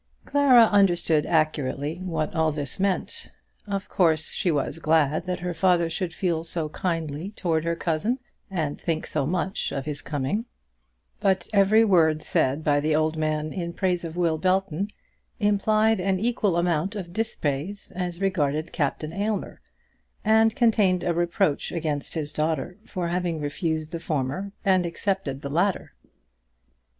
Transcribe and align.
Clara 0.25 0.63
understood 0.71 1.27
accurately 1.27 1.99
what 1.99 2.33
all 2.33 2.51
this 2.51 2.79
meant. 2.79 3.31
Of 3.67 3.87
course 3.87 4.31
she 4.31 4.49
was 4.49 4.79
glad 4.79 5.25
that 5.25 5.41
her 5.41 5.53
father 5.53 5.91
should 5.91 6.11
feel 6.11 6.43
so 6.43 6.69
kindly 6.69 7.33
towards 7.35 7.67
her 7.67 7.75
cousin, 7.75 8.17
and 8.49 8.81
think 8.81 9.05
so 9.05 9.27
much 9.27 9.71
of 9.71 9.85
his 9.85 10.01
coming; 10.01 10.45
but 11.19 11.47
every 11.53 11.85
word 11.85 12.23
said 12.23 12.63
by 12.63 12.79
the 12.79 12.95
old 12.95 13.15
man 13.15 13.53
in 13.53 13.73
praise 13.73 14.03
of 14.03 14.17
Will 14.17 14.39
Belton 14.39 14.87
implied 15.39 15.99
an 15.99 16.19
equal 16.19 16.57
amount 16.57 16.95
of 16.95 17.13
dispraise 17.13 17.91
as 17.95 18.19
regarded 18.19 18.73
Captain 18.73 19.13
Aylmer, 19.13 19.61
and 20.25 20.55
contained 20.55 21.03
a 21.03 21.13
reproach 21.13 21.71
against 21.71 22.15
his 22.15 22.33
daughter 22.33 22.79
for 22.87 23.09
having 23.09 23.39
refused 23.39 23.91
the 23.91 23.99
former 23.99 24.51
and 24.65 24.83
accepted 24.83 25.43
the 25.43 25.49
latter. 25.51 25.93